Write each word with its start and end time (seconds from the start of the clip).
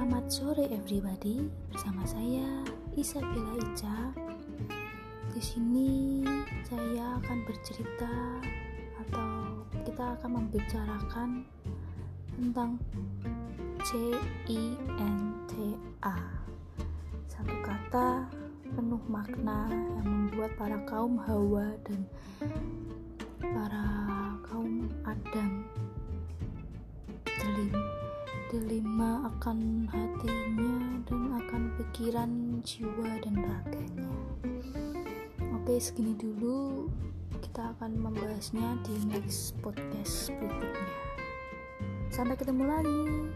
Selamat 0.00 0.32
sore 0.32 0.64
everybody, 0.72 1.44
bersama 1.68 2.00
saya 2.08 2.64
Isabella 2.96 3.52
Ica. 3.60 4.16
Di 5.28 5.42
sini 5.44 6.24
saya 6.64 7.20
akan 7.20 7.44
bercerita 7.44 8.40
atau 8.96 9.60
kita 9.84 10.16
akan 10.16 10.30
membicarakan 10.40 11.44
tentang 12.32 12.80
C 13.84 14.16
I 14.48 14.72
N 15.04 15.36
T 15.44 15.76
A. 16.00 16.16
Satu 17.28 17.60
kata 17.60 18.24
penuh 18.72 19.04
makna 19.04 19.68
yang 19.68 20.08
membuat 20.08 20.56
para 20.56 20.80
kaum 20.88 21.20
Hawa 21.20 21.76
dan 21.84 22.08
akan 29.40 29.88
hatinya 29.88 31.00
dan 31.08 31.32
akan 31.32 31.72
pikiran 31.80 32.60
jiwa 32.60 33.08
dan 33.24 33.40
raganya. 33.40 34.12
Oke 35.56 35.80
segini 35.80 36.12
dulu. 36.12 36.92
Kita 37.40 37.72
akan 37.72 38.04
membahasnya 38.04 38.84
di 38.84 39.00
next 39.08 39.56
podcast 39.64 40.28
berikutnya. 40.36 40.92
Sampai 42.12 42.36
ketemu 42.36 42.68
lagi 42.68 43.32